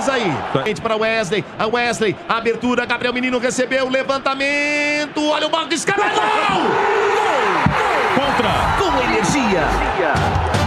[0.00, 5.50] Mas aí, frente para Wesley, a Wesley, a abertura, Gabriel Menino recebeu, levantamento, olha o
[5.50, 6.62] balde, escala, gol!
[8.14, 8.48] Contra!
[8.78, 9.60] Com energia!
[10.56, 10.59] É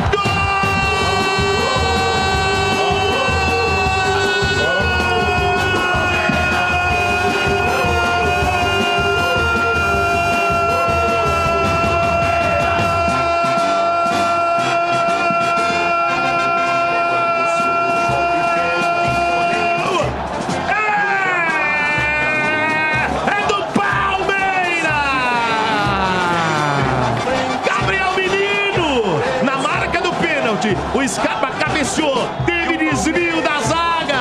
[31.93, 34.17] Cabeceou, teve desvio da zaga.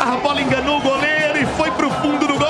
[0.00, 2.48] A bola enganou o goleiro e foi pro fundo do gol.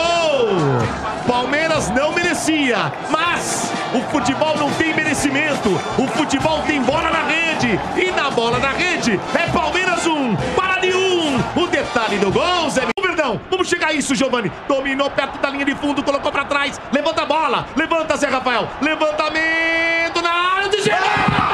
[1.26, 5.70] Palmeiras não merecia, mas o futebol não tem merecimento.
[5.98, 10.94] O futebol tem bola na rede e na bola na rede é Palmeiras 1, Guarani
[10.94, 11.60] 1.
[11.60, 14.52] O detalhe do gol, Zé Perdão, vamos chegar a isso, Giovani.
[14.68, 16.80] Dominou perto da linha de fundo, colocou pra trás.
[16.92, 18.68] Levanta a bola, levanta, Zé Rafael.
[18.80, 21.47] Levantamento na área de É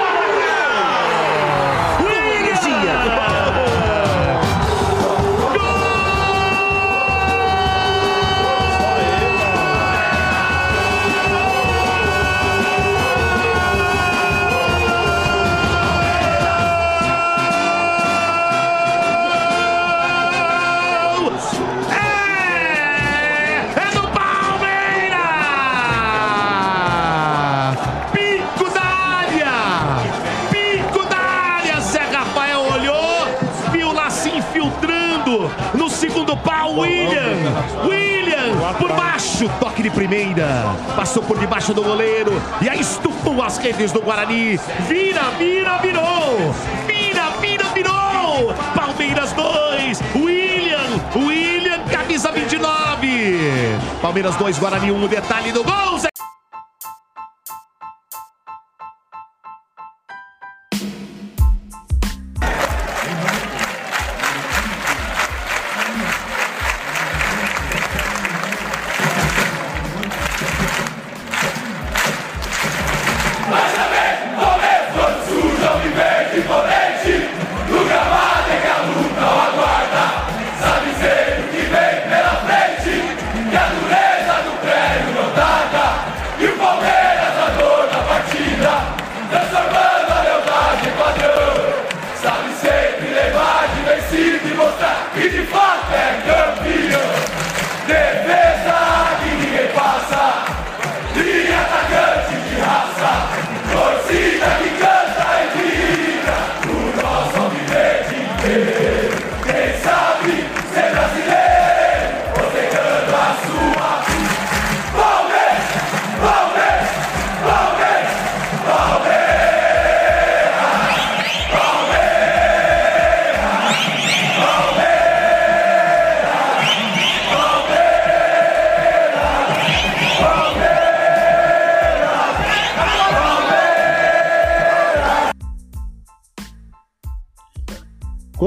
[37.87, 38.75] William!
[38.79, 43.93] Por baixo, toque de primeira, passou por debaixo do goleiro e aí estufou as redes
[43.93, 44.59] do Guarani.
[44.89, 46.55] Vira, vira, virou!
[46.87, 48.55] Vira, vira, virou!
[48.75, 53.79] Palmeiras 2, William, William, camisa 29.
[54.01, 56.14] Palmeiras 2, Guarani 1, um, detalhe do gol, Zé.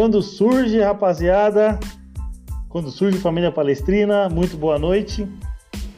[0.08, 1.78] Quando surge, rapaziada,
[2.70, 5.28] quando surge família palestrina, muito boa noite,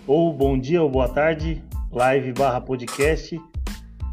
[0.08, 3.40] ou bom dia ou boa tarde, live barra podcast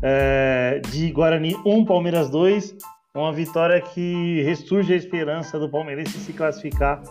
[0.03, 2.77] é, de Guarani 1, Palmeiras 2,
[3.15, 7.03] uma vitória que ressurge a esperança do palmeirense se classificar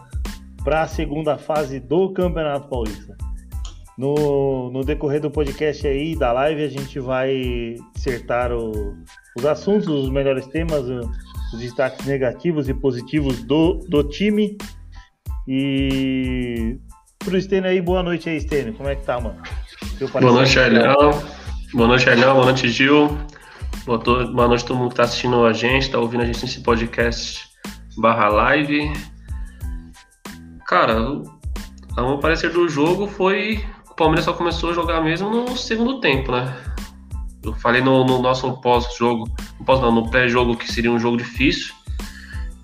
[0.63, 3.17] para a segunda fase do Campeonato Paulista.
[3.97, 8.95] No, no decorrer do podcast aí, da live, a gente vai dissertar o,
[9.35, 10.87] os assuntos, os melhores temas,
[11.55, 14.57] os destaques negativos e positivos do, do time.
[15.47, 16.77] E
[17.19, 18.73] pro Stênio aí, boa noite aí, Stênio.
[18.73, 19.37] Como é que tá, mano?
[20.11, 21.23] Boa noite, Arnão.
[21.73, 22.33] Boa noite, Arnão.
[22.33, 23.17] Boa noite, Gil.
[23.85, 24.31] Boa, to...
[24.33, 26.61] boa noite a todo mundo que tá assistindo a gente, tá ouvindo a gente nesse
[26.61, 27.43] podcast
[27.97, 28.91] barra live.
[30.67, 30.97] Cara,
[31.95, 33.63] a meu parecer do jogo foi.
[33.89, 36.53] O Palmeiras só começou a jogar mesmo no segundo tempo, né?
[37.45, 39.29] Eu falei no, no nosso pós-jogo,
[39.65, 41.75] pós, não, no pré-jogo que seria um jogo difícil,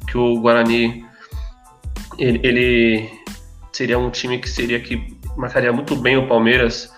[0.08, 1.06] que o Guarani
[2.18, 3.10] ele, ele,
[3.72, 6.92] seria um time que seria que marcaria muito bem o Palmeiras,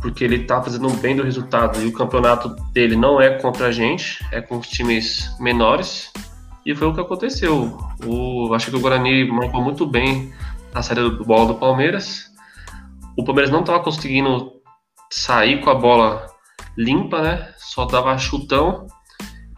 [0.00, 3.72] porque ele tá fazendo bem do resultado e o campeonato dele não é contra a
[3.72, 6.12] gente, é com os times menores.
[6.64, 7.76] E foi o que aconteceu.
[8.04, 10.32] O, acho que o Guarani marcou muito bem
[10.74, 12.30] a saída do bola do Palmeiras.
[13.16, 14.52] O Palmeiras não estava conseguindo
[15.10, 16.35] sair com a bola
[16.76, 17.48] limpa, né?
[17.56, 18.86] Só dava chutão.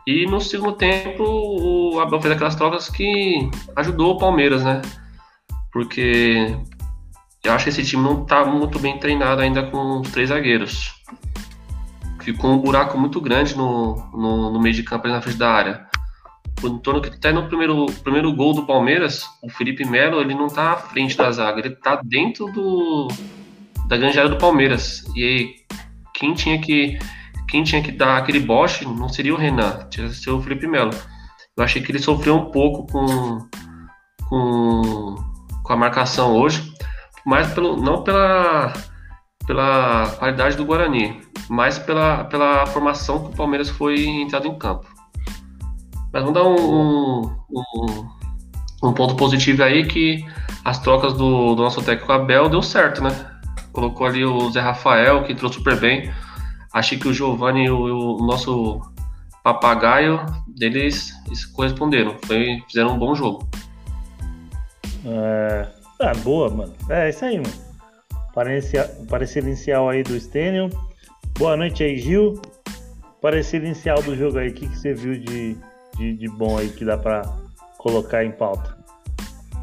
[0.07, 4.81] E no segundo tempo, o Abel fez aquelas trocas que ajudou o Palmeiras, né?
[5.73, 6.57] Porque
[7.45, 10.95] eu acho que esse time não tá muito bem treinado ainda com os três zagueiros.
[12.23, 15.51] Ficou um buraco muito grande no, no, no meio de campo ali na frente da
[15.51, 15.87] área.
[16.63, 20.49] Em torno que até no primeiro, primeiro gol do Palmeiras, o Felipe Melo ele não
[20.49, 23.09] tá à frente da zaga, ele tá dentro do
[23.87, 25.05] da grande área do Palmeiras.
[25.17, 25.55] E
[26.19, 26.99] quem tinha que
[27.49, 30.67] quem tinha que dar aquele bote não seria o Renan, tinha que ser o Felipe
[30.67, 30.93] Melo.
[31.57, 33.39] Eu achei que ele sofreu um pouco com,
[34.29, 35.15] com,
[35.65, 36.73] com a marcação hoje,
[37.25, 38.73] mas pelo, não pela,
[39.47, 44.87] pela qualidade do Guarani, mas pela, pela formação que o Palmeiras foi entrado em campo.
[46.13, 48.09] Mas vamos dar um, um,
[48.85, 50.25] um, ponto positivo aí que
[50.65, 53.38] as trocas do, do nosso técnico Abel deu certo, né?
[53.79, 56.13] Colocou ali o Zé Rafael, que entrou super bem.
[56.73, 58.81] Achei que o Giovanni e o, o nosso
[59.45, 61.13] papagaio deles
[61.55, 62.17] corresponderam.
[62.27, 63.49] Foi, fizeram um bom jogo.
[65.07, 65.69] É,
[66.01, 66.75] ah, boa, mano.
[66.91, 67.55] É isso aí, mano.
[69.09, 70.71] Parecer inicial aí do Stênio.
[71.39, 72.43] Boa noite aí, Gil.
[73.23, 75.57] Parecer inicial do jogo aí, o que, que você viu de,
[75.97, 77.23] de, de, bom aí que dá pra
[77.79, 78.77] colocar em pauta?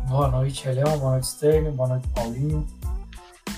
[0.07, 0.97] Boa noite, Elião.
[0.99, 1.73] Boa noite, Stênio.
[1.73, 2.65] Boa noite, Paulinho.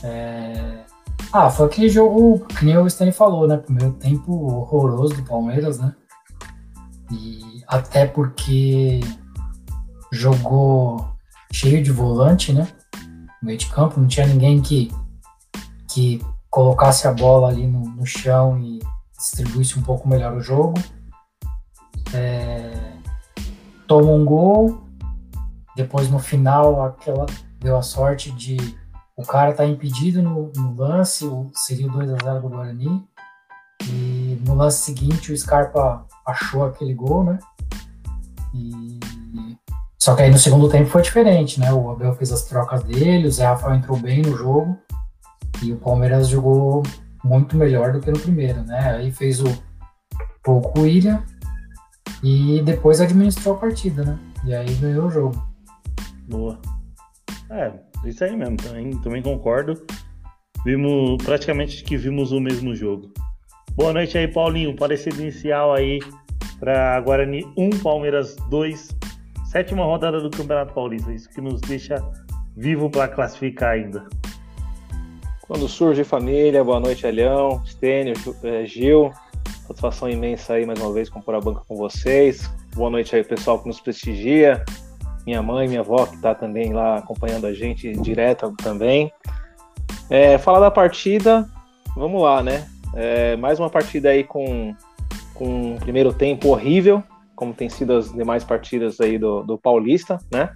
[0.04, 0.86] É...
[1.32, 3.58] Ah, foi aquele jogo que nem o Stênio falou, né?
[3.58, 5.94] Primeiro tempo horroroso do Palmeiras, né?
[7.12, 9.02] E até porque
[10.12, 11.06] jogou
[11.52, 12.68] cheio de volante, né?
[13.42, 14.92] No meio de campo, não tinha ninguém que,
[15.88, 18.80] que colocasse a bola ali no, no chão e
[19.18, 20.76] distribuísse um pouco melhor o jogo.
[22.14, 22.94] É,
[23.86, 24.82] toma um gol,
[25.76, 27.26] depois no final aquela
[27.60, 28.58] deu a sorte de
[29.18, 33.04] o cara tá impedido no, no lance, seria o 2 a 0 do Guarani.
[33.90, 37.40] E no lance seguinte o Scarpa achou aquele gol, né?
[38.54, 39.00] E
[39.98, 41.74] só que aí no segundo tempo foi diferente, né?
[41.74, 44.78] O Abel fez as trocas dele, o Zé Rafael entrou bem no jogo
[45.64, 46.84] e o Palmeiras jogou
[47.24, 48.98] muito melhor do que no primeiro, né?
[48.98, 49.64] Aí fez o
[50.44, 51.24] pouco William
[52.24, 54.20] e depois administrou a partida, né?
[54.46, 55.48] E aí ganhou o jogo.
[56.30, 56.60] Boa.
[57.50, 57.72] É,
[58.06, 59.74] isso aí mesmo, também, também concordo.
[60.66, 63.12] Vimos praticamente que vimos o mesmo jogo.
[63.74, 64.76] Boa noite aí, Paulinho.
[64.76, 66.00] Parecido inicial aí
[66.60, 68.90] para Guarani 1, Palmeiras 2.
[69.46, 71.14] Sétima rodada do Campeonato Paulista.
[71.14, 71.96] Isso que nos deixa
[72.56, 74.06] vivo para classificar ainda.
[75.42, 78.14] Quando surge família, boa noite, Alhão, Stênio,
[78.44, 79.12] é, Gil.
[79.68, 82.50] Satisfação imensa aí mais uma vez compor a banca com vocês.
[82.76, 84.66] Boa noite aí, pessoal que nos prestigia.
[85.28, 89.12] Minha mãe, minha avó que está também lá acompanhando a gente direto também.
[90.10, 91.46] É, falar da partida,
[91.98, 92.66] vamos lá, né?
[92.96, 94.74] É, mais uma partida aí com,
[95.34, 97.04] com um primeiro tempo horrível,
[97.36, 100.50] como tem sido as demais partidas aí do, do Paulista, né?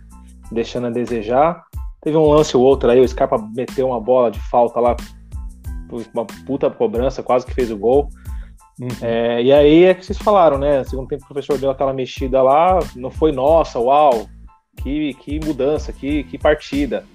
[0.49, 1.65] Deixando a desejar.
[2.01, 4.95] Teve um lance ou outro aí, o Scarpa meteu uma bola de falta lá,
[6.13, 8.07] uma puta cobrança, quase que fez o gol.
[8.79, 8.87] Uhum.
[9.01, 10.81] É, e aí é que vocês falaram, né?
[10.85, 14.29] Segundo tempo o professor deu aquela mexida lá, não foi nossa, uau,
[14.81, 17.05] que, que mudança, que, que partida.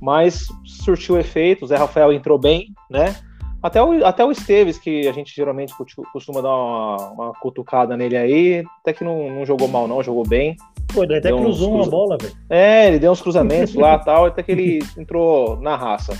[0.00, 3.16] Mas surtiu efeito, o Zé Rafael entrou bem, né?
[3.62, 5.72] Até o, até o Esteves, que a gente geralmente
[6.12, 10.26] costuma dar uma, uma cutucada nele aí, até que não, não jogou mal, não, jogou
[10.26, 10.54] bem.
[10.92, 11.88] Pô, ele até cruzou cruza...
[11.88, 12.34] uma bola, velho.
[12.50, 16.12] É, ele deu uns cruzamentos lá tal, até que ele entrou na raça.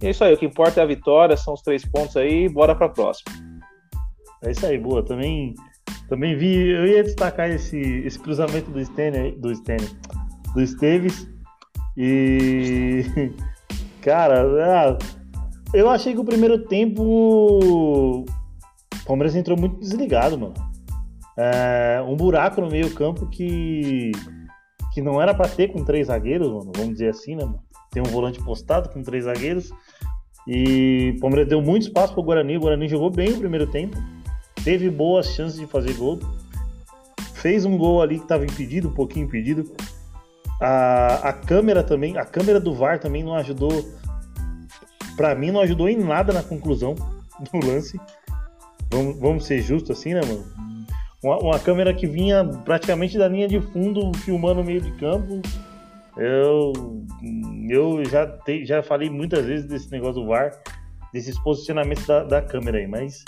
[0.00, 2.48] E é isso aí, o que importa é a vitória, são os três pontos aí,
[2.48, 3.30] bora pra próxima.
[4.42, 5.02] É isso aí, boa.
[5.02, 5.54] Também,
[6.08, 9.88] também vi, eu ia destacar esse, esse cruzamento do Stênio, do Stênio,
[10.54, 11.28] do Esteves.
[11.96, 13.04] E.
[14.00, 14.98] Cara, ah,
[15.74, 17.02] eu achei que o primeiro tempo.
[17.02, 18.24] O
[19.06, 20.54] Palmeiras entrou muito desligado, mano.
[21.36, 24.12] É, um buraco no meio-campo que.
[24.92, 26.72] que não era para ter com três zagueiros, mano.
[26.74, 27.62] Vamos dizer assim, né, mano?
[27.90, 29.72] Tem um volante postado com três zagueiros.
[30.46, 32.56] E o Palmeiras deu muito espaço pro Guarani.
[32.56, 33.96] O Guarani jogou bem o primeiro tempo.
[34.64, 36.18] Teve boas chances de fazer gol.
[37.34, 39.70] Fez um gol ali que estava impedido, um pouquinho impedido.
[40.60, 43.70] A, a câmera também, a câmera do VAR também não ajudou.
[45.16, 48.00] Para mim, não ajudou em nada na conclusão do lance.
[48.90, 50.44] Vamos, vamos ser justos assim, né, mano?
[51.22, 55.42] Uma, uma, câmera que vinha praticamente da linha de fundo, filmando o meio de campo.
[56.16, 56.72] Eu,
[57.68, 60.52] eu já, te, já falei muitas vezes desse negócio do VAR,
[61.12, 63.24] desses posicionamentos da, da câmera aí, mas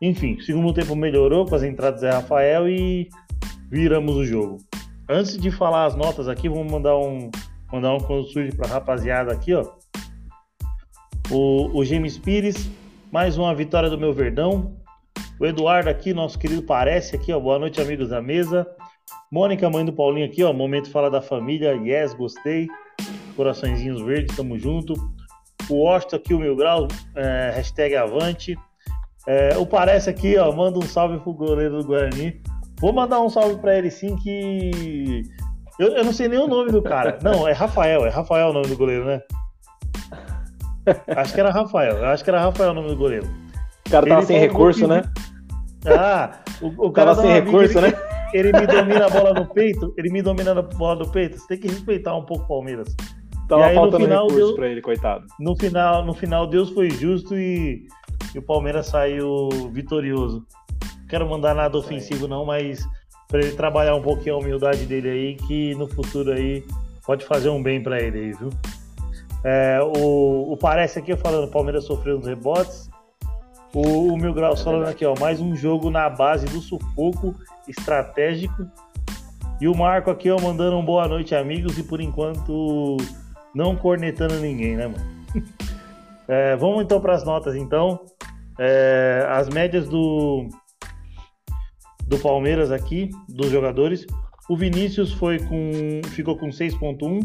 [0.00, 3.08] enfim, segundo tempo melhorou com as entradas de Rafael e
[3.70, 4.58] viramos o jogo.
[5.08, 7.30] Antes de falar as notas aqui, vamos mandar um
[7.72, 9.64] mandar um consulto para rapaziada aqui, ó.
[11.30, 12.70] O, o James Pires,
[13.10, 14.76] mais uma vitória do meu Verdão.
[15.40, 17.40] O Eduardo aqui, nosso querido Parece aqui, ó.
[17.40, 18.66] Boa noite, amigos da mesa.
[19.30, 20.52] Mônica, mãe do Paulinho aqui, ó.
[20.52, 21.72] Momento fala da família.
[21.72, 22.68] Yes, gostei.
[23.34, 24.94] Coraçõezinhos verdes, tamo junto.
[25.68, 28.56] O Osto aqui, o Mil Grau, é, hashtag Avante.
[29.26, 30.52] É, o Parece aqui, ó.
[30.52, 32.40] Manda um salve pro goleiro do Guarani.
[32.82, 35.22] Vou mandar um salve pra ele sim, que.
[35.78, 37.18] Eu, eu não sei nem o nome do cara.
[37.22, 38.04] Não, é Rafael.
[38.04, 39.22] É Rafael o nome do goleiro, né?
[41.16, 42.04] Acho que era Rafael.
[42.06, 43.26] Acho que era Rafael o nome do goleiro.
[43.86, 45.02] O cara tava Ele sem recurso, né?
[45.86, 47.98] Ah, o, o cara Tava sem recurso, ele, né?
[48.34, 49.94] Ele me domina a bola no peito.
[49.96, 51.38] Ele me domina a bola no peito.
[51.38, 52.94] Você tem que respeitar um pouco o Palmeiras.
[53.48, 55.24] Tava E aí, no faltando final, recurso deu- pra ele, coitado.
[55.38, 57.86] No final, no final, Deus foi justo e,
[58.34, 60.44] e o Palmeiras saiu vitorioso.
[61.12, 62.88] Não Quero mandar nada ofensivo, não, mas
[63.28, 66.64] para ele trabalhar um pouquinho a humildade dele aí, que no futuro aí
[67.04, 68.48] pode fazer um bem para ele aí, viu?
[69.44, 72.88] É, o, o Parece aqui falando, o Palmeiras sofreu uns rebotes.
[73.74, 77.34] O, o Mil Graus falando aqui, ó, mais um jogo na base do sufoco
[77.68, 78.66] estratégico.
[79.60, 82.96] E o Marco aqui, ó, mandando um boa noite, amigos, e por enquanto
[83.54, 85.12] não cornetando ninguém, né, mano?
[86.28, 88.00] É, vamos então para as notas, então.
[88.58, 90.48] É, as médias do
[92.06, 94.06] do Palmeiras aqui, dos jogadores.
[94.48, 97.20] O Vinícius foi com ficou com 6.1,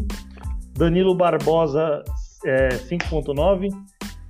[0.74, 2.02] Danilo Barbosa
[2.44, 3.70] é, 5.9,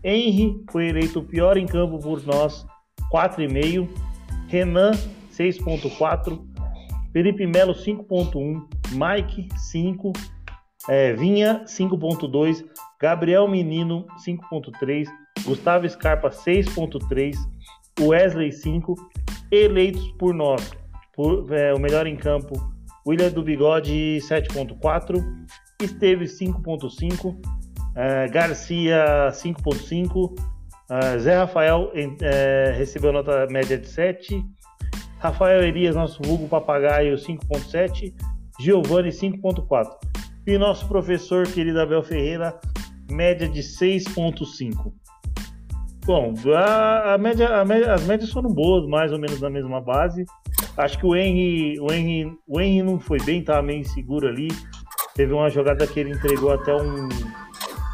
[0.03, 2.67] Henry foi eleito o pior em campo por nós,
[3.13, 3.89] 4,5,
[4.49, 4.93] Renan
[5.33, 6.41] 6.4,
[7.13, 10.13] Felipe Melo 5.1, Mike 5,
[10.89, 12.65] é, Vinha 5.2,
[13.01, 15.07] Gabriel Menino 5.3,
[15.45, 17.37] Gustavo Scarpa 6.3,
[18.01, 18.95] Wesley 5,
[19.51, 20.71] eleitos por nós,
[21.15, 22.55] por, é, o melhor em campo,
[23.07, 25.23] William do Bigode 7.4,
[25.83, 27.37] Esteves 5.5,
[27.97, 30.35] é, Garcia 5.5,
[30.91, 31.91] é, Zé Rafael
[32.23, 34.45] é, recebeu nota média de 7,
[35.19, 38.15] Rafael Elias, nosso vulgo papagaio 5.7,
[38.61, 39.97] Giovanni 5.4.
[40.47, 42.59] E nosso professor querido Abel Ferreira,
[43.11, 44.93] média de 6.5.
[46.09, 49.79] Bom, a, a média, a média- as médias foram boas, mais ou menos na mesma
[49.79, 50.25] base.
[50.75, 54.49] Acho que o Henry, o Henry, o Henry não foi bem, estava meio inseguro ali.
[55.15, 57.11] Teve uma jogada que ele entregou até um,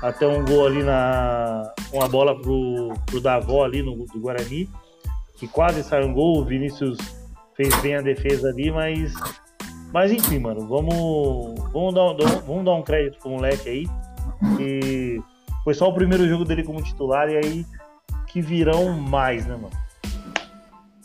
[0.00, 1.74] até um gol ali na.
[1.92, 4.70] Uma bola pro, pro Davó ali no, do Guarani,
[5.36, 6.38] que quase saiu um gol.
[6.38, 6.96] O Vinícius
[7.56, 9.12] fez bem a defesa ali, mas.
[9.92, 13.86] Mas enfim, mano, vamos, vamos, dar, vamos dar um crédito pro moleque aí.
[14.56, 15.20] Que
[15.64, 17.66] foi só o primeiro jogo dele como titular e aí
[18.34, 19.70] que virão mais, né, mano?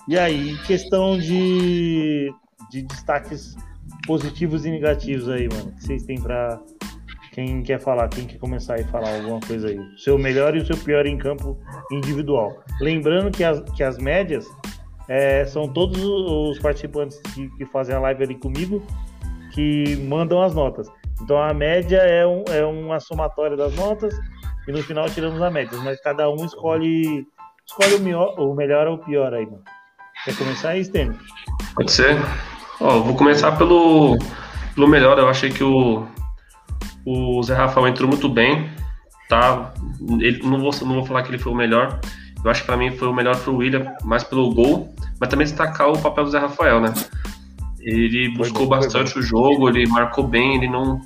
[0.08, 2.34] E aí, questão de,
[2.72, 3.56] de destaques
[4.08, 5.72] positivos e negativos aí, mano.
[5.74, 6.60] que vocês têm pra.
[7.32, 8.10] Quem quer falar?
[8.10, 9.80] Quem quer começar a falar alguma coisa aí?
[10.00, 11.56] Seu melhor e o seu pior em campo
[11.92, 12.64] individual.
[12.82, 14.48] Lembrando que as, que as médias
[15.08, 18.84] é, são todos os participantes que, que fazem a live ali comigo
[19.54, 20.88] que mandam as notas.
[21.22, 24.20] Então a média é, um, é uma somatória das notas
[24.70, 25.78] e no final tiramos a média.
[25.84, 27.28] Mas cada um escolhe,
[27.66, 29.64] escolhe o, melhor, o melhor ou o pior aí, mano.
[30.24, 31.18] Quer começar aí, Stênio?
[31.74, 32.16] Pode ser?
[32.80, 34.16] Ó, vou começar pelo,
[34.76, 35.18] pelo melhor.
[35.18, 36.06] Eu achei que o,
[37.04, 38.70] o Zé Rafael entrou muito bem.
[39.28, 39.74] Tá?
[40.20, 42.00] Ele, não, vou, não vou falar que ele foi o melhor.
[42.44, 45.46] Eu acho que pra mim foi o melhor pro William, mais pelo gol, mas também
[45.46, 46.94] destacar o papel do Zé Rafael, né?
[47.80, 51.02] Ele buscou foi bastante o jogo, ele marcou bem, ele não,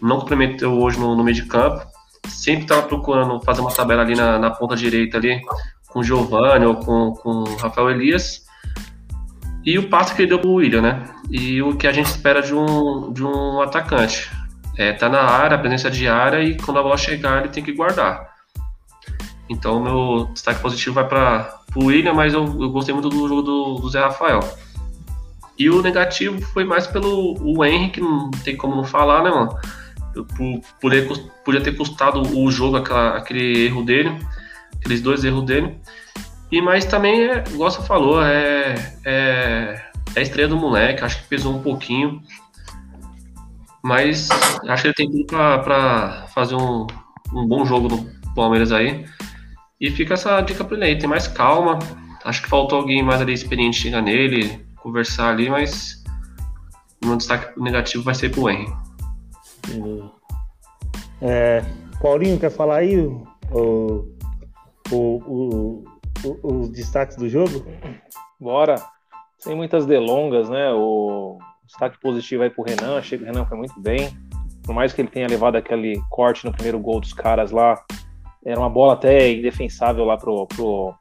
[0.00, 1.95] não comprometeu hoje no, no meio de campo.
[2.28, 5.40] Sempre estava procurando fazer uma tabela ali na, na ponta direita ali,
[5.88, 8.44] com o Giovanni ou com, com o Rafael Elias.
[9.64, 11.04] E o passo que ele deu pro William, né?
[11.30, 14.30] E o que a gente espera de um, de um atacante.
[14.78, 17.64] É, tá na área, a presença de área, e quando a bola chegar, ele tem
[17.64, 18.36] que guardar.
[19.48, 23.42] Então, meu destaque positivo vai para o William, mas eu, eu gostei muito do jogo
[23.42, 24.40] do, do Zé Rafael.
[25.58, 29.30] E o negativo foi mais pelo o Henry, que não tem como não falar, né,
[29.30, 29.56] mano?
[30.16, 31.06] Eu, por, poder,
[31.44, 34.18] podia ter custado o jogo, aquela, aquele erro dele,
[34.78, 35.78] aqueles dois erros dele.
[36.50, 39.82] E mas também, é, igual você falou, é, é,
[40.14, 42.22] é a estreia do moleque, acho que pesou um pouquinho.
[43.84, 44.30] Mas
[44.66, 46.86] acho que ele tem tudo pra fazer um,
[47.32, 49.04] um bom jogo no Palmeiras aí.
[49.78, 51.78] E fica essa dica pra ele aí, tem mais calma.
[52.24, 56.02] Acho que faltou alguém mais ali experiente chegar nele, conversar ali, mas
[57.04, 58.85] o meu destaque negativo vai ser pro Henry.
[61.20, 61.62] É,
[62.00, 64.06] Paulinho, quer falar aí o, o,
[64.92, 65.84] o,
[66.24, 67.64] o, os destaques do jogo?
[68.40, 68.76] Bora.
[69.38, 70.72] Sem muitas delongas, né?
[70.72, 72.98] O destaque positivo aí pro Renan.
[72.98, 74.10] Achei que o Renan foi muito bem.
[74.64, 77.80] Por mais que ele tenha levado aquele corte no primeiro gol dos caras lá,
[78.44, 80.94] era uma bola até indefensável lá pro, pro,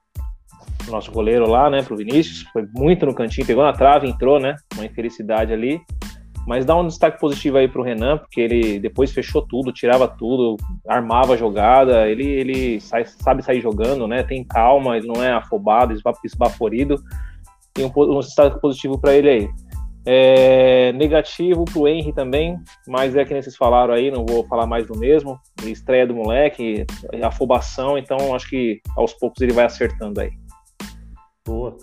[0.88, 2.43] nosso goleiro lá, né, pro Vinícius.
[2.53, 4.55] Foi muito no cantinho, pegou na trave, entrou, né?
[4.75, 5.81] Uma infelicidade ali.
[6.46, 10.58] Mas dá um destaque positivo aí pro Renan, porque ele depois fechou tudo, tirava tudo,
[10.88, 14.22] armava a jogada, ele, ele sai, sabe sair jogando, né?
[14.22, 17.02] Tem calma, ele não é afobado, esbaforido.
[17.74, 19.50] Tem um, um destaque positivo para ele aí.
[20.08, 24.68] É, negativo pro Henry também, mas é que nem vocês falaram aí, não vou falar
[24.68, 25.40] mais do mesmo.
[25.64, 26.86] Estreia do moleque,
[27.24, 30.30] afobação, então acho que aos poucos ele vai acertando aí.
[31.44, 31.75] Boa.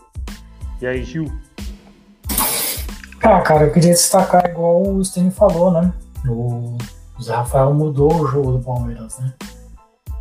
[0.80, 1.26] E aí, Gil?
[3.24, 5.92] Ah, cara, eu queria destacar, igual o Sten falou, né?
[6.28, 6.76] O
[7.22, 9.32] Zé Rafael mudou o jogo do Palmeiras, né?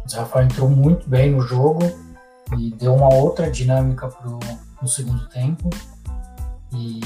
[0.05, 1.81] O Zé Rafael entrou muito bem no jogo
[2.59, 4.37] e deu uma outra dinâmica pro,
[4.79, 5.67] no segundo tempo.
[6.71, 7.01] E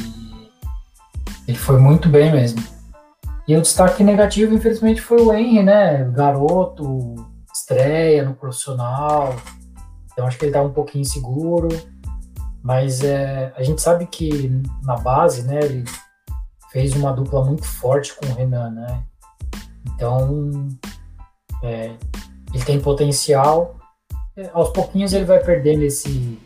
[1.48, 2.62] ele foi muito bem mesmo.
[3.48, 6.04] E o destaque negativo, infelizmente, foi o Henry, né?
[6.12, 7.16] Garoto,
[7.54, 9.34] estreia no profissional.
[10.12, 11.70] Então acho que ele tá um pouquinho inseguro.
[12.66, 14.50] Mas é, a gente sabe que
[14.84, 15.84] na base, né, ele
[16.72, 19.04] fez uma dupla muito forte com o Renan, né?
[19.94, 20.50] Então,
[21.62, 21.92] é,
[22.52, 23.76] ele tem potencial.
[24.36, 26.40] É, aos pouquinhos ele vai perdendo esse.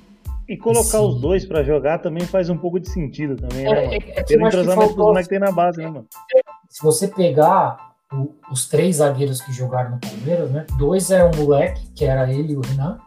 [0.45, 0.97] E colocar esse...
[0.97, 3.93] os dois para jogar também faz um pouco de sentido também, é, né, mano?
[3.93, 6.07] É, é Pelo entrosamento dos moleques tem na base, né, mano?
[6.69, 10.65] Se você pegar o, os três zagueiros que jogaram no Palmeiras, né?
[10.77, 12.97] Dois é um moleque, que era ele e o Renan.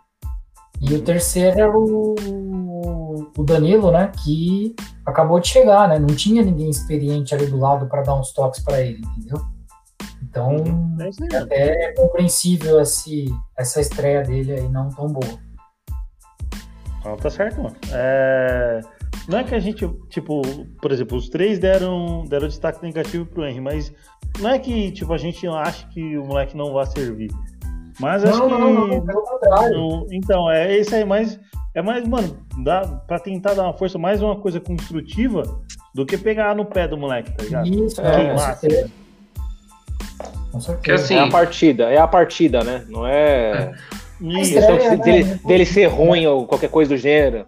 [0.80, 2.14] E o terceiro era o,
[3.36, 4.12] o Danilo, né?
[4.22, 5.98] Que acabou de chegar, né?
[5.98, 9.40] Não tinha ninguém experiente ali do lado para dar uns toques para ele, entendeu?
[10.22, 10.56] Então,
[11.00, 13.26] é até é compreensível esse,
[13.56, 15.38] essa estreia dele aí não tão boa.
[17.04, 17.76] Não, tá certo, mano.
[17.92, 18.80] É...
[19.28, 20.42] Não é que a gente, tipo,
[20.80, 23.92] por exemplo, os três deram, deram destaque negativo pro Henry, mas
[24.40, 27.30] não é que, tipo, a gente acha que o moleque não vai servir.
[28.00, 28.54] Mas acho não, que.
[28.54, 30.06] Não, não, pelo contrário.
[30.10, 31.38] Então, é esse aí mais.
[31.74, 35.42] É mais, mano, dá pra tentar dar uma força, mais uma coisa construtiva
[35.94, 37.66] do que pegar no pé do moleque, tá ligado?
[37.66, 38.58] Isso, é, Queimar.
[40.82, 42.84] Que assim, É a partida, é a partida, né?
[42.88, 43.72] Não é.
[44.20, 45.40] Questão Estreia, de- dele, né?
[45.46, 47.46] dele ser ruim ou qualquer coisa do gênero.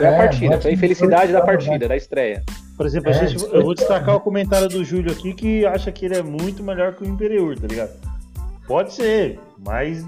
[0.00, 2.42] É, a É, partida, é a infelicidade da partida, da estreia.
[2.76, 5.64] Por exemplo, a É, gente, isso eu vou destacar o comentário do Júlio aqui que
[5.66, 7.90] acha que ele é muito melhor que o Imperiur, tá ligado?
[8.66, 10.04] Pode ser, mas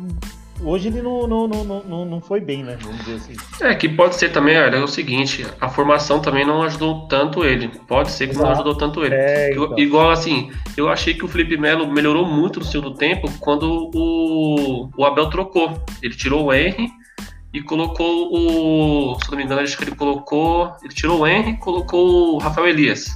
[0.63, 2.77] hoje ele não, não, não, não- não, não foi bem, né?
[2.81, 3.65] Vamos dizer assim.
[3.65, 7.45] É, que pode ser também, olha, é o seguinte, a formação também não ajudou tanto
[7.45, 7.69] ele.
[7.87, 8.55] Pode ser que não Exato.
[8.57, 9.15] ajudou tanto ele.
[9.15, 9.79] É, Eu- então.
[9.79, 14.89] igual assim, eu achei que o Felipe Melo melhorou muito no segundo tempo quando o,
[14.97, 15.83] o Abel trocou.
[16.03, 16.89] Ele tirou o Henry
[17.53, 19.19] e colocou o.
[19.21, 20.73] Se não me engano, acho que ele colocou.
[20.83, 23.07] Ele tirou o Henry e colocou o Rafael Elias.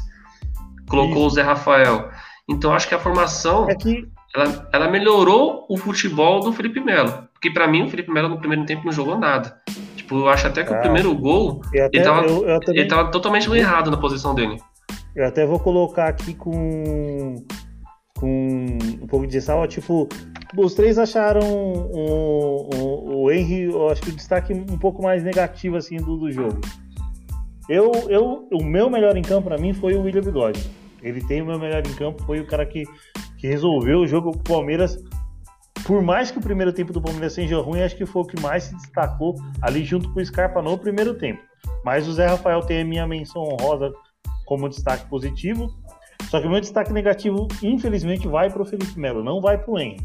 [0.89, 1.27] Colocou Isso.
[1.27, 2.09] o Zé Rafael.
[2.49, 7.29] Então acho que a formação É que ela, ela melhorou o futebol do Felipe Melo.
[7.43, 9.61] Porque pra mim o Felipe Melo no primeiro tempo não jogou nada.
[9.97, 10.79] Tipo, eu acho até que Ah.
[10.79, 14.33] o primeiro gol, até, ele tava, eu, eu também, ele tava totalmente errado na posição
[14.33, 14.59] dele.
[15.17, 17.35] eu até vou colocar aqui com,
[18.17, 20.09] com um pouco de sal, tipo,
[20.57, 25.25] os três acharam o, o, o Henry, eu acho que o destaque um pouco mais
[25.25, 26.61] negativo assim do, do jogo.
[27.69, 30.65] Eu, eu, o meu melhor em campo pra mim foi o William Bigode.
[31.03, 32.85] Ele tem o meu melhor em campo, foi o cara que,
[33.37, 34.97] que resolveu o jogo com o Palmeiras.
[35.85, 38.41] Por mais que o primeiro tempo do Palmeiras seja ruim, acho que foi o que
[38.41, 41.43] mais se destacou ali junto com o Scarpa no primeiro tempo.
[41.85, 43.93] Mas o Zé Rafael tem a minha menção honrosa
[44.47, 45.75] como destaque positivo.
[46.31, 49.71] Só que o meu destaque negativo, infelizmente, vai para o Felipe Melo, não vai para
[49.71, 50.01] o Henry.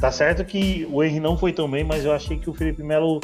[0.00, 2.82] Tá certo que o Henry não foi tão bem, mas eu achei que o Felipe
[2.82, 3.20] Melo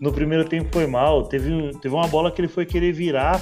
[0.00, 1.24] no primeiro tempo foi mal.
[1.24, 3.40] Teve, teve uma bola que ele foi querer virar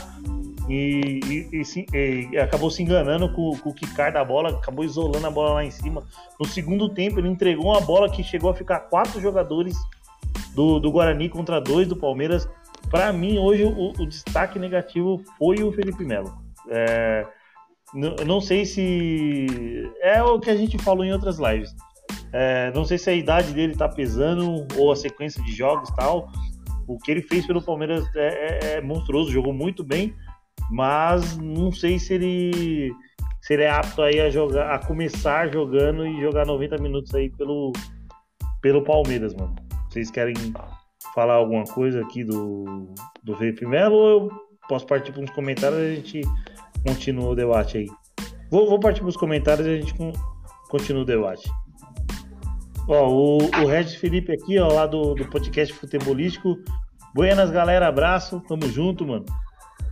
[0.71, 1.21] e,
[1.53, 5.31] e- e e acabou se enganando com, com o quicar da bola, acabou isolando a
[5.31, 6.03] bola lá em cima.
[6.39, 9.77] No segundo tempo, ele entregou uma bola que chegou a ficar quatro jogadores
[10.55, 12.49] do, do Guarani contra dois do Palmeiras.
[12.91, 16.33] Para mim, hoje, o, o destaque negativo foi o Felipe Melo.
[16.69, 17.27] É,
[17.95, 19.91] n- eu não sei se.
[20.03, 21.75] É o que a gente falou em outras lives.
[22.33, 26.29] É, não sei se a idade dele tá pesando ou a sequência de jogos tal.
[26.87, 30.13] O que ele fez pelo Palmeiras é, é- é monstruoso, jogou muito bem,
[30.71, 32.93] mas não sei se ele,
[33.41, 37.29] se ele é apto aí a jogar, a começar jogando e jogar 90 minutos aí
[37.31, 37.73] pelo,
[38.63, 39.55] pelo Palmeiras, mano.
[39.89, 40.35] Vocês querem
[41.15, 44.31] falar alguma coisa aqui do, do Felipe Melo ou eu
[44.69, 46.21] posso partir para uns comentários e a gente
[46.87, 47.87] continua o debate aí?
[48.51, 50.13] Vou, vou partir para os comentários e a gente con-
[50.69, 51.51] continua o debate.
[52.89, 56.57] Ó, o, o Regis Felipe aqui, ó, lá do, do podcast futebolístico.
[57.15, 59.25] Buenas, galera, abraço, tamo junto, mano.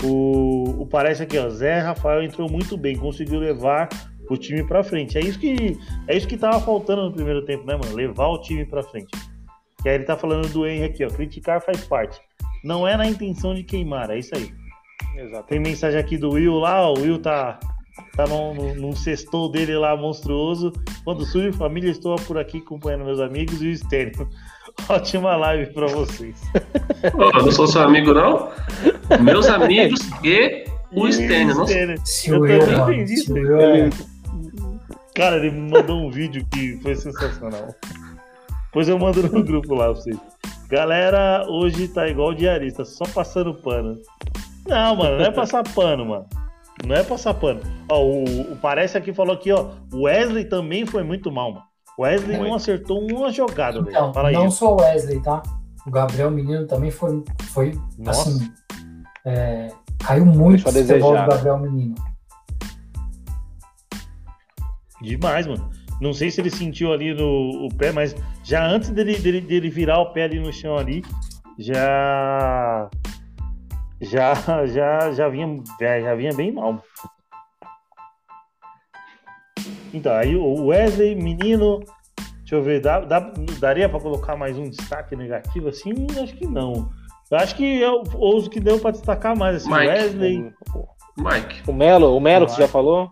[0.04, 3.88] O, o parece aqui, ó, Zé Rafael entrou muito bem, conseguiu levar
[4.30, 5.18] o time pra frente.
[5.18, 7.94] É isso que é isso que tava faltando no primeiro tempo, né, mano?
[7.94, 9.10] Levar o time pra frente.
[9.84, 12.20] E aí ele tá falando do Henry aqui, ó, criticar faz parte.
[12.64, 14.52] não é na intenção de queimar, é isso aí.
[15.16, 15.48] Exato.
[15.48, 17.58] Tem mensagem aqui do Will lá, o Will tá,
[18.16, 20.72] tá num, num, sextou dele lá monstruoso.
[21.04, 24.28] Quando surge família, estou por aqui acompanhando meus amigos e o Stênio.
[24.88, 26.40] Ótima live pra vocês.
[27.14, 28.50] Ô, eu não sou seu amigo, não?
[29.20, 31.56] Meus amigos e o Stênio.
[32.26, 33.32] Eu também mano, entendi isso.
[33.32, 33.90] o eu é...
[35.14, 37.74] Cara, ele me mandou um vídeo que foi sensacional.
[38.72, 40.16] Pois eu mando no grupo lá pra vocês.
[40.68, 43.98] Galera, hoje tá igual diarista, só passando pano.
[44.66, 46.26] Não, mano, não é passar pano, mano.
[46.86, 47.60] Não é passar pano.
[47.90, 49.70] Ó, o, o Parece aqui falou aqui, ó.
[49.92, 51.64] O Wesley também foi muito mal, mano.
[51.96, 52.46] O Wesley Foi.
[52.46, 53.90] não acertou uma jogada, velho.
[53.90, 54.34] Então, Fala aí.
[54.34, 55.42] não só o Wesley, tá?
[55.84, 58.28] O Gabriel Menino também foi, foi Nossa.
[58.28, 58.52] assim,
[59.24, 59.68] é,
[60.04, 61.28] caiu muito o futebol do desejar.
[61.28, 61.94] Gabriel Menino.
[65.00, 65.70] Demais, mano.
[66.00, 69.70] Não sei se ele sentiu ali no o pé, mas já antes dele, dele, dele
[69.70, 71.04] virar o pé ali no chão ali,
[71.58, 72.88] já.
[74.00, 74.32] Já,
[74.66, 76.80] já, já vinha, já, já vinha bem mal.
[79.92, 81.80] Então, aí o Wesley, menino,
[82.38, 85.92] deixa eu ver, dá, dá- daria pra colocar mais um destaque negativo assim?
[86.22, 86.90] Acho que não.
[87.30, 89.86] Eu acho que eu ouso que deu pra destacar mais assim, Mike.
[89.86, 90.52] Wesley,
[91.18, 91.62] Mike.
[91.68, 93.10] O Melo, o Melo que você já falou?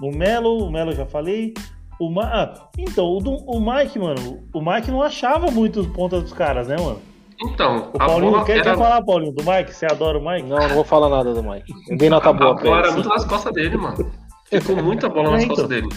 [0.00, 1.54] o Melo, o Melo já falei.
[2.00, 2.24] O Ma...
[2.24, 6.32] ah, então, o, do- o Mike, mano, o Mike não achava muito os pontas dos
[6.32, 7.00] caras, né, mano?
[7.40, 9.72] Então, O a Paulinho, bola quer, era, quer falar, Paulinho, do Mike?
[9.74, 10.48] Você adora o Mike?
[10.48, 11.72] Não, não vou falar nada do Mike.
[11.88, 12.86] Eu dei a, nota a boa pra bola ele.
[12.86, 14.10] era muito nas costas dele, mano.
[14.50, 15.48] Ficou muita bola nas É, então.
[15.56, 15.88] costas dele.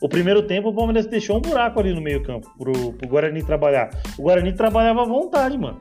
[0.00, 3.42] O primeiro tempo o Palmeiras deixou um buraco ali no meio campo pro, pro Guarani
[3.42, 3.90] trabalhar.
[4.18, 5.80] O Guarani trabalhava à vontade, mano.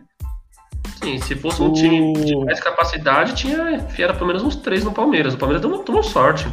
[1.04, 4.92] Sim, se fosse um time de mais capacidade, tinha era pelo menos uns três no
[4.92, 5.34] Palmeiras.
[5.34, 6.48] O Palmeiras deu, tomou sorte.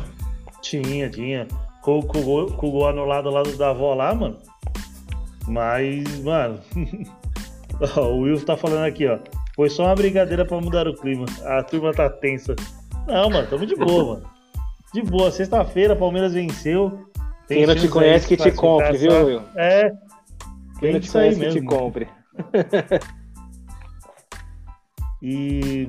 [0.60, 1.46] Tinha, tinha.
[1.82, 4.36] Com, com, o gol- com o gol anulado lá do da avó lá, mano.
[5.46, 6.58] Mas, mano.
[7.96, 9.18] o Will tá falando aqui, ó.
[9.54, 11.26] Foi só uma brincadeira pra mudar o clima.
[11.44, 12.54] A turma tá tensa.
[13.06, 14.30] Não, mano, tamo de boa, mano.
[14.92, 15.30] De boa.
[15.30, 17.06] Sexta-feira, Palmeiras venceu.
[17.48, 19.26] Tem Quem não te conhece que te compre, viu.
[19.26, 19.42] Will?
[19.56, 19.92] É.
[20.78, 22.08] Quem não te conhece que te compre.
[25.22, 25.88] E.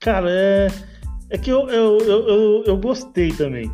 [0.00, 0.68] Cara, é.
[1.28, 3.68] É que eu, eu, eu, eu, eu gostei também.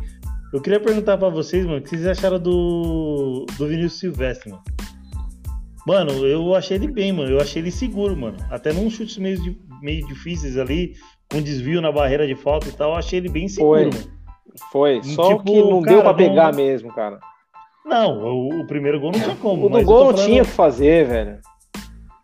[0.51, 4.63] Eu queria perguntar pra vocês, mano, o que vocês acharam do, do Vinícius Silvestre, mano?
[5.85, 7.29] Mano, eu achei ele bem, mano.
[7.29, 8.37] Eu achei ele seguro, mano.
[8.49, 10.93] Até num chutes meio, meio difíceis ali,
[11.31, 13.99] com desvio na barreira de falta e tal, eu achei ele bem seguro, Foi.
[14.01, 14.13] mano.
[14.71, 15.03] Foi.
[15.03, 17.19] Só Tipo, que não cara, deu pra não- pegar mesmo, cara.
[17.85, 19.65] Não, o, o primeiro gol não tinha como.
[19.65, 21.39] O do gol não falando- tinha o que fazer, velho.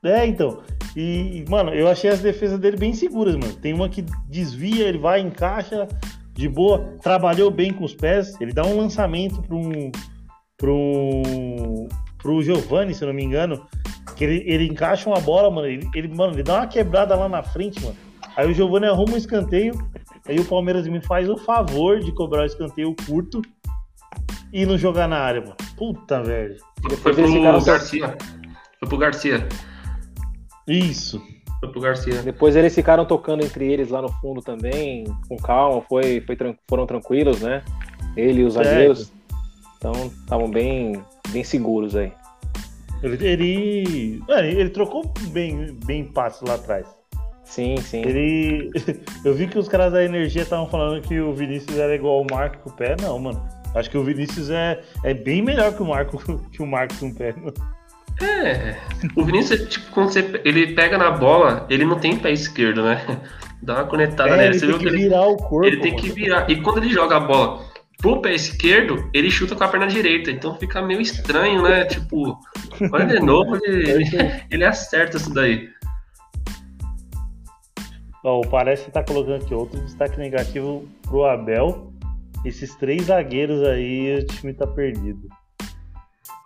[0.03, 0.61] É, então.
[1.01, 3.53] E, mano, eu achei as defesas dele bem seguras, mano.
[3.53, 5.87] Tem uma que desvia, ele vai, encaixa
[6.33, 8.35] de boa, trabalhou bem com os pés.
[8.41, 9.91] Ele dá um lançamento para um.
[10.57, 11.87] pro.
[12.17, 13.65] pro Giovanni, se eu não me engano.
[14.17, 15.67] Que ele, ele encaixa uma bola, mano.
[15.67, 17.95] Ele, ele, mano, ele dá uma quebrada lá na frente, mano.
[18.35, 19.73] Aí o Giovanni arruma um escanteio.
[20.27, 23.41] Aí o Palmeiras me faz o favor de cobrar o escanteio curto
[24.51, 25.55] e não jogar na área, mano.
[25.77, 26.57] Puta, velho.
[27.01, 28.17] Foi pro só- Garcia.
[28.79, 29.47] Foi pro Garcia.
[30.69, 31.21] Isso.
[31.59, 32.21] Foi pro Garcia.
[32.21, 36.37] Depois eles ficaram tocando entre eles lá no fundo também, com calma, foi, foi
[36.69, 37.63] foram tranquilos, né?
[38.15, 39.11] Ele e os zagueiros.
[39.77, 42.13] Então estavam bem, bem seguros aí.
[43.01, 46.85] Ele, ele, mano, ele trocou bem, bem passos lá atrás.
[47.43, 48.01] Sim, sim.
[48.05, 48.69] Ele.
[49.25, 52.27] Eu vi que os caras da energia estavam falando que o Vinícius era igual o
[52.29, 52.95] Marco com o pé.
[53.01, 53.41] Não, mano.
[53.73, 56.17] Acho que o Vinícius é, é bem melhor que o Marco
[56.51, 57.33] que o Marco com o pé.
[58.21, 58.75] É.
[59.15, 63.01] O Vinícius, tipo, quando você, ele pega na bola, ele não tem pé esquerdo, né?
[63.61, 64.49] Dá uma conectada É, nele.
[64.49, 65.65] ele Você tem que ele, virar o corpo.
[65.65, 66.03] ele tem mano.
[66.03, 66.49] que virar.
[66.49, 67.65] E quando ele joga a bola
[67.97, 70.31] pro pé esquerdo, ele chuta com a perna direita.
[70.31, 71.83] Então fica meio estranho, né?
[71.91, 72.37] Tipo,
[72.91, 74.05] olha de novo, ele, ele,
[74.49, 75.69] ele acerta isso daí.
[78.23, 81.93] Ó, parece que tá colocando aqui outro destaque negativo pro Abel.
[82.45, 85.27] Esses três zagueiros aí, o time tá perdido.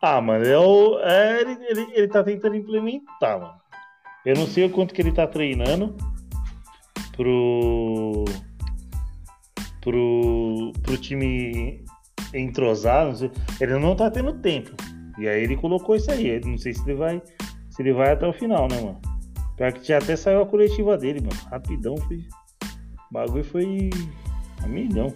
[0.06, 3.54] Ah, mano, eu, é, ele, ele, ele tá tentando implementar, mano.
[4.26, 5.96] Eu não sei o quanto que ele tá treinando
[7.16, 8.26] pro.
[9.80, 11.86] pro, pro time
[12.34, 13.06] entrosar.
[13.06, 13.32] Não sei.
[13.62, 14.72] Ele não tá tendo tempo.
[15.18, 16.38] E aí ele colocou isso aí.
[16.42, 17.22] Não sei se ele vai.
[17.70, 19.00] Se ele vai até o final, né, mano?
[19.56, 21.42] Pior que já até saiu a coletiva dele, mano.
[21.50, 22.18] Rapidão, foi.
[22.18, 23.90] O bagulho foi.
[24.62, 25.14] A milhão.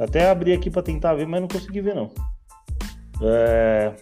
[0.00, 2.10] Até abri aqui pra tentar ver, mas não consegui ver, não.
[3.22, 3.92] É...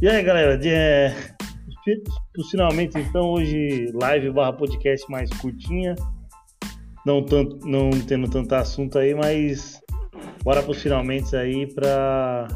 [0.00, 0.56] E aí, galera?
[0.56, 0.68] De...
[0.68, 1.14] é,
[1.84, 2.02] fi-
[2.50, 5.94] Finalmente, então, hoje, live barra podcast mais curtinha.
[7.04, 9.80] Não, tanto, não tendo tanto assunto aí, mas
[10.44, 12.46] bora pros finalmente aí pra,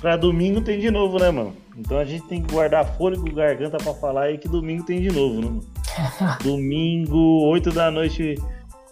[0.00, 1.54] pra domingo tem de novo, né, mano?
[1.76, 5.10] Então a gente tem que guardar fôlego, garganta pra falar aí que domingo tem de
[5.10, 5.60] novo, né, mano?
[6.44, 8.34] domingo, 8 da noite,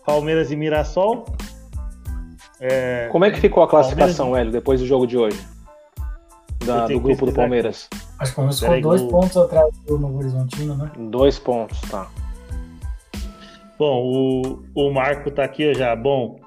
[0.04, 1.24] Palmeiras e Mirassol.
[2.60, 5.38] É, Como é que ficou a classificação, Hélio, depois do jogo de hoje?
[6.64, 7.88] Da- do grupo do Palmeiras.
[8.18, 10.90] Acho que o Palmeiras ficou dois pontos atrás do Novo Horizontino, né?
[11.10, 12.06] Dois pontos, tá.
[13.78, 15.96] Bom, o, o Marco tá aqui já.
[15.96, 16.38] Bom,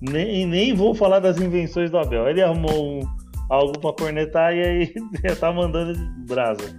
[0.00, 2.28] nem, nem vou falar das invenções do Abel.
[2.28, 3.00] Ele arrumou um-
[3.48, 4.94] algo pra cornetar e aí
[5.24, 5.94] já tá mandando
[6.26, 6.74] brasa.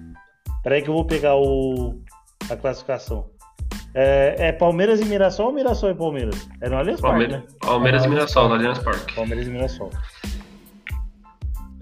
[0.61, 2.01] Peraí que eu vou pegar o,
[2.49, 3.29] a classificação.
[3.95, 6.49] É, é Palmeiras e Mirassol ou Mirassol e Palmeiras?
[6.61, 7.57] É no Allianz Parque, Palmeiras, né?
[7.61, 9.13] Palmeiras e É, Mirassol, no Allianz Parque.
[9.15, 9.89] Palmeiras e Mirassol.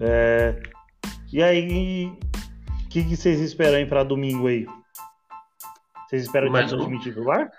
[0.00, 0.54] É,
[1.32, 2.06] e aí,
[2.84, 4.66] o que, que vocês esperam aí pra domingo aí?
[6.08, 6.78] Vocês esperam Mais um.
[6.84, 7.50] time titular?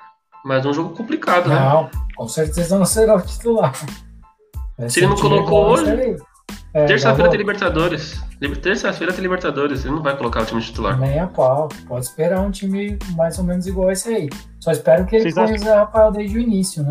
[0.45, 1.55] Mas um jogo complicado, né?
[1.55, 3.73] Não, com certeza não será o titular.
[4.77, 6.17] Vai Se ele não colocou hoje.
[6.73, 8.19] É, Terça-feira tem Libertadores.
[8.41, 9.85] Liber- Terça-feira tem Libertadores.
[9.85, 10.99] Ele não vai colocar o time titular.
[10.99, 11.69] Nem a pau.
[11.87, 14.29] Pode esperar um time mais ou menos igual esse aí.
[14.59, 16.89] Só espero que ele Vocês ponha acham- o Zé Rafael desde o início, né?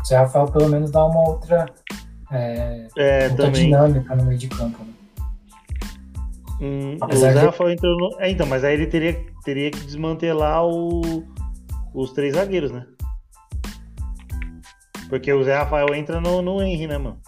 [0.00, 1.66] O Zé Rafael pelo menos dá uma outra,
[2.30, 4.78] é, É, outra dinâmica no meio de campo.
[4.84, 4.92] Né?
[6.60, 8.20] Hum, o Apesar Zé de- Rafael entrou no...
[8.20, 11.24] É, então, mas aí ele teria, teria que desmantelar o...
[11.94, 12.86] os três zagueiros, né?
[15.08, 17.18] Porque o Zé Rafael entra no, no Henry, né, mano?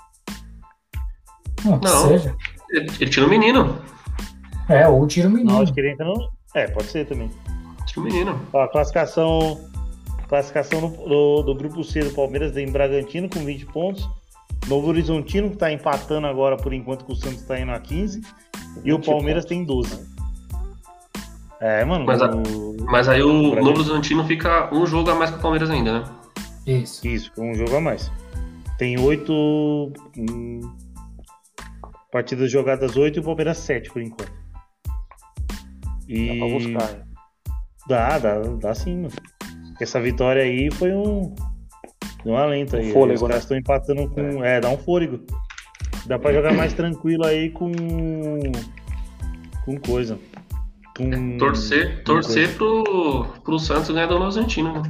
[1.65, 2.09] Não, Não.
[2.09, 2.35] seja.
[2.71, 3.79] Ele, ele tira o menino.
[4.69, 5.53] É, ou tira o menino.
[5.53, 6.29] Não, acho que ele entra no.
[6.55, 7.31] É, pode ser também.
[7.87, 8.41] Tira o menino.
[8.53, 9.61] Ó, a classificação.
[10.29, 14.09] Classificação do, do, do grupo C do Palmeiras tem Bragantino com 20 pontos.
[14.69, 18.23] Novo Horizontino, que tá empatando agora por enquanto que o Santos tá indo a 15.
[18.85, 20.07] E o 20 Palmeiras tem 12.
[21.61, 22.05] É, mano.
[22.05, 23.55] Mas o- Mas aí o.
[23.55, 26.05] Novo Horizontino fica um jogo a mais que o Palmeiras ainda, né?
[26.67, 27.07] Isso.
[27.07, 28.11] Isso, um jogo a mais.
[28.79, 29.33] Tem oito
[30.19, 30.61] hum,
[32.11, 34.33] partidas jogadas, oito e o Palmeiras sete por enquanto.
[36.09, 37.07] E Dá pra buscar.
[37.89, 39.15] dá, dá, dá sim, mano.
[39.81, 41.35] Essa vitória aí foi um,
[42.27, 42.91] um alento aí.
[42.91, 43.29] Um fôlego, Os né?
[43.29, 44.45] caras estão empatando com.
[44.45, 44.61] É.
[44.61, 45.21] dá um fôlego.
[46.07, 47.73] Dá pra jogar mais tranquilo aí com.
[49.65, 50.19] Com coisa.
[50.97, 51.39] Com.
[51.39, 54.83] Torcer, com torcer pro, pro Santos ganhar do Novo Horizontino, né?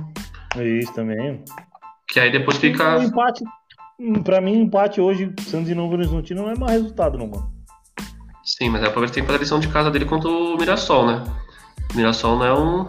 [0.53, 0.69] coisa.
[0.69, 1.43] Isso também.
[2.09, 2.99] Que aí depois fica.
[2.99, 3.45] Um empate.
[4.25, 7.53] Pra mim, um empate hoje, Santos e Novo Horizontino, não é mau resultado, não, mano.
[8.43, 10.57] Sim, mas aí o Palmeiras tem que fazer a lição de casa dele contra o
[10.57, 11.25] Mirassol, né?
[11.93, 12.89] O Mirassol não é um.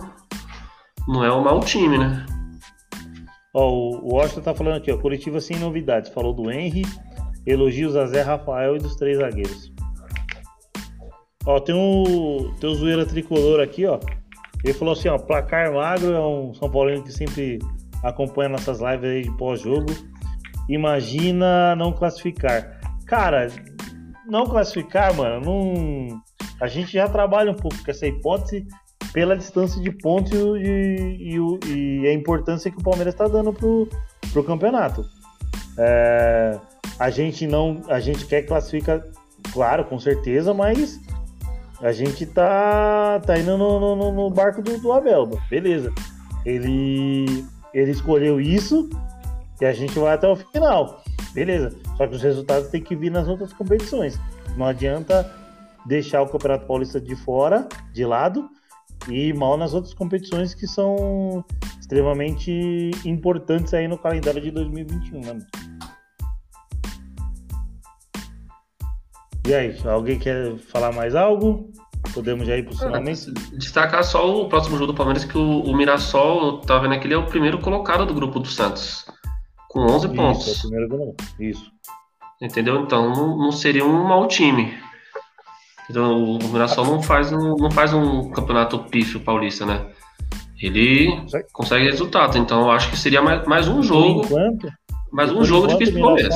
[1.07, 2.25] Não é um mau time, né?
[3.53, 4.97] Ó, o o Washington tá falando aqui, ó.
[4.97, 6.11] Coletiva sem novidades.
[6.11, 6.83] Falou do Henry,
[7.45, 9.71] elogios a Zé Rafael e dos três zagueiros.
[11.45, 13.99] Ó, tem um, tem um zoeira tricolor aqui, ó.
[14.63, 17.59] Ele falou assim, ó, placar magro é um São Paulino que sempre
[18.01, 19.87] acompanha nossas lives aí de pós-jogo.
[20.69, 22.79] Imagina não classificar.
[23.05, 23.47] Cara,
[24.25, 26.21] não classificar, mano, não.
[26.61, 28.65] A gente já trabalha um pouco com essa hipótese
[29.11, 33.89] pela distância de pontos e, e, e a importância que o Palmeiras está dando pro,
[34.31, 35.05] pro campeonato.
[35.77, 36.57] É,
[37.03, 39.03] a gente não, a gente quer classificar,
[39.51, 41.01] claro, com certeza, mas
[41.81, 45.91] a gente tá, tá indo no, no- no- barco do, do Abel, beleza?
[46.45, 48.89] Ele, ele escolheu isso
[49.59, 51.75] e a gente vai até o final, beleza?
[51.97, 54.17] Só que os resultados têm que vir nas outras competições.
[54.55, 55.29] Não adianta
[55.85, 58.49] deixar o Campeonato Paulista de fora, de lado,
[59.09, 61.43] e mal nas outras competições que são
[61.81, 65.37] extremamente importantes aí no calendário de 2021, né?
[69.45, 71.69] E aí, alguém quer falar mais algo?
[72.13, 73.31] Podemos já ir pro finalmente?
[73.57, 77.13] Destacar só o próximo jogo do Palmeiras, que o, o Mirassol, tá vendo que ele
[77.13, 79.05] é o primeiro colocado do grupo do Santos.
[79.69, 80.61] Com 11 Isso, é o pontos.
[80.61, 81.15] primeiro gol.
[81.39, 81.71] Isso.
[82.41, 82.81] Entendeu?
[82.81, 84.77] Então não, não seria um mau time.
[85.89, 89.85] Então, o Mirassol não faz um, não faz um campeonato pífio paulista, né?
[90.61, 91.47] Ele Consegue.
[91.51, 92.37] consegue resultado.
[92.37, 94.21] Então eu acho que seria mais, mais um jogo.
[94.25, 94.69] enquanto,
[95.11, 96.35] Mais um jogo difícil o pro Palmeiras.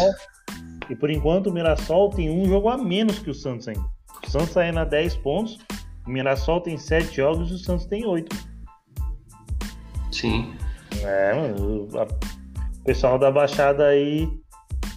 [0.90, 3.86] E por enquanto o Mirassol tem um jogo a menos que o Santos ainda.
[4.26, 5.58] O Santos tá indo a 10 pontos,
[6.06, 8.36] o Mirassol tem 7 jogos e o Santos tem 8.
[10.12, 10.54] Sim.
[11.04, 12.08] É, mano, o a-
[12.84, 14.28] pessoal da Baixada aí.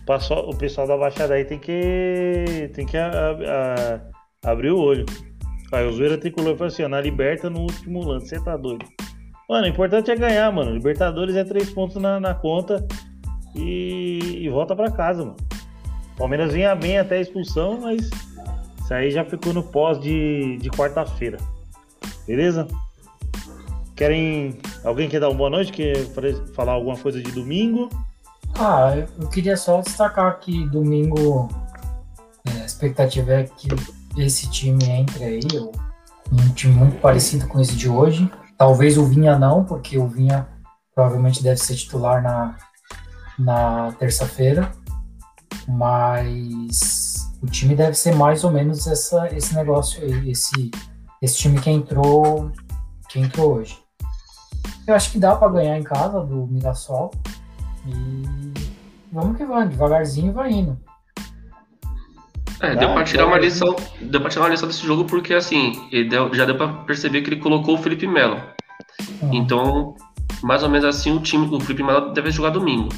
[0.07, 2.71] Passou, o pessoal da Baixada aí tem que.
[2.75, 3.11] tem que a-
[4.43, 5.05] a- abrir o olho.
[5.73, 8.85] Aí o Zoeira Tricolor falou assim: ó, na Liberta no último lance, você tá doido.
[9.49, 10.73] Mano, o importante é ganhar, mano.
[10.73, 12.87] Libertadores é 3 pontos na, na conta
[13.55, 15.37] e, e volta pra casa, mano.
[16.21, 18.11] Palmeiras vinha bem até a expulsão, mas
[18.83, 21.39] isso aí já ficou no pós de, de quarta-feira.
[22.27, 22.69] Beleza?
[23.97, 24.59] Querem.
[24.85, 25.73] Alguém quer dar uma boa noite?
[25.73, 25.97] Quer
[26.55, 27.89] falar alguma coisa de domingo?
[28.59, 31.49] Ah, eu- queria só destacar que domingo,
[32.47, 33.69] é, expectativa é que
[34.19, 35.41] esse time entre aí,
[36.31, 38.31] um time muito parecido com esse de hoje.
[38.59, 40.47] Talvez o Vinha não, porque o Vinha
[40.95, 42.57] provavelmente deve ser titular na,
[43.39, 44.71] na terça-feira.
[45.77, 50.71] Mas o time deve ser mais ou menos essa, esse negócio aí, esse,
[51.23, 52.51] esse time que entrou,
[53.09, 53.79] que entrou hoje.
[54.87, 57.11] Eu acho que dá para ganhar em casa do Mirassol.
[57.87, 58.53] E
[59.13, 60.79] vamos que vamos, devagarzinho vai indo.
[62.61, 63.75] É, deu pra tirar uma lição.
[64.01, 67.31] Deu pra tirar uma lição desse jogo porque assim, deu, já deu pra perceber que
[67.31, 68.37] ele colocou o Felipe Melo.
[69.23, 69.35] Uhum.
[69.35, 69.95] Então,
[70.43, 72.91] mais ou menos assim, o time, o Felipe Melo deve jogar domingo.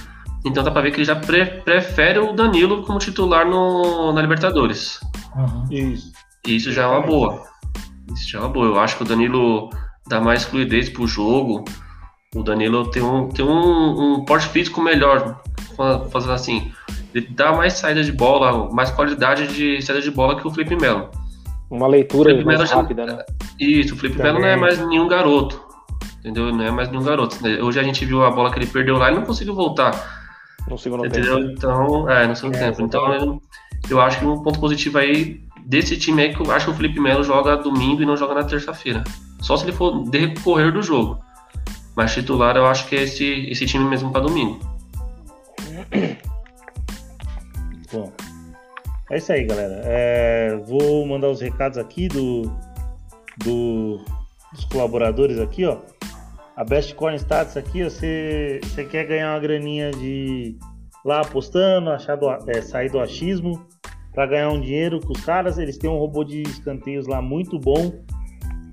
[0.44, 4.20] Então dá pra ver que ele já pre prefere o Danilo como titular no, na
[4.20, 5.00] Libertadores.
[5.36, 5.64] Uhum.
[5.70, 6.12] Isso.
[6.46, 7.42] E isso já é uma boa.
[8.12, 8.66] Isso já é uma boa.
[8.66, 9.70] Eu acho que o Danilo
[10.08, 11.64] dá mais fluidez pro jogo.
[12.34, 15.40] O Danilo tem um, tem um, um porte físico melhor,
[16.10, 16.72] fazendo assim.
[17.14, 20.74] Ele dá mais saída de bola, mais qualidade de saída de bola que o Felipe
[20.76, 21.10] Melo.
[21.70, 23.18] Uma leitura mais rápida, né?
[23.60, 25.62] Isso, o Felipe Melo não é mais nenhum garoto.
[26.20, 26.52] Entendeu?
[26.52, 27.36] Não é mais nenhum garoto.
[27.62, 30.21] Hoje a gente viu a bola que ele perdeu lá e não conseguiu voltar.
[30.68, 31.36] No segundo entendeu?
[31.36, 31.52] tempo.
[31.52, 32.82] Então, é, no segundo é, tempo.
[32.82, 33.42] Então, eu,
[33.90, 36.74] eu acho que um ponto positivo aí desse time é que eu acho que o
[36.74, 39.02] Felipe Melo joga domingo e não joga na terça-feira.
[39.40, 41.18] Só se ele for decorrer do jogo.
[41.94, 44.58] Mas titular eu acho que é esse, esse time mesmo para domingo.
[47.92, 48.10] Bom,
[49.10, 49.82] é isso aí, galera.
[49.84, 52.50] É, vou mandar os recados aqui do,
[53.44, 54.00] do,
[54.52, 55.76] dos colaboradores aqui, ó.
[56.56, 60.56] A Best Corn Stats aqui, você, você quer ganhar uma graninha de
[61.04, 63.66] lá apostando, achar do, é, sair do achismo
[64.12, 65.58] para ganhar um dinheiro com os caras.
[65.58, 67.92] Eles têm um robô de escanteios lá muito bom.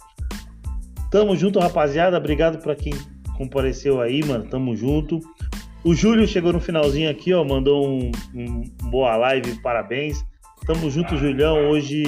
[1.09, 2.17] Tamo junto, rapaziada.
[2.17, 2.93] Obrigado para quem
[3.37, 4.49] compareceu aí, mano.
[4.49, 5.21] Tamo junto.
[5.81, 7.41] O Júlio chegou no finalzinho aqui, ó.
[7.45, 10.25] Mandou um, um boa live, parabéns.
[10.65, 11.69] Tamo junto, Julião.
[11.69, 12.03] Hoje,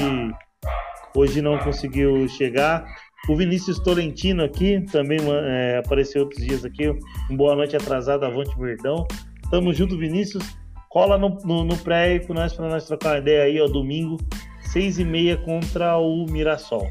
[1.16, 2.86] hoje não conseguiu chegar.
[3.28, 6.90] O Vinícius Tolentino aqui também é, apareceu outros dias aqui.
[7.30, 9.06] Um boa noite atrasada, Avante Verdão.
[9.50, 10.44] Tamo junto, Vinícius.
[10.90, 13.68] Cola no, no, no pré com nós para nós trocar uma ideia aí, ó.
[13.68, 14.18] Domingo,
[14.62, 16.90] seis e meia contra o Mirassol.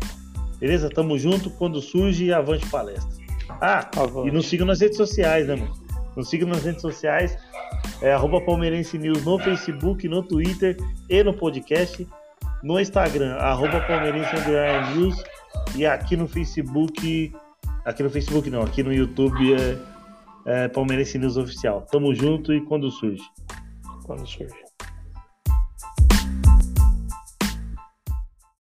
[0.61, 0.91] Beleza?
[0.91, 1.51] Tamo junto.
[1.51, 3.25] Quando surge, avante palestra.
[3.61, 4.29] Ah, avante.
[4.29, 5.73] e nos sigam nas redes sociais, né, mano?
[6.17, 7.39] Nos sigam nas redes sociais.
[8.03, 10.77] É arroba Palmeirense News no Facebook, no Twitter
[11.09, 12.07] e no podcast.
[12.67, 13.81] No Instagram, arroba
[14.97, 15.23] News.
[15.77, 17.33] E aqui no Facebook.
[17.85, 21.83] Aqui no Facebook não, aqui no YouTube é, é Palmeirense News Oficial.
[21.83, 23.23] Tamo junto e quando surge.
[24.05, 24.66] Quando surge.